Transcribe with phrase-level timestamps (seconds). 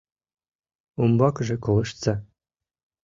[1.01, 2.13] Умбакыже колыштса...